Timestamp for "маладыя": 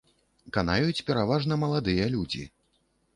1.65-2.05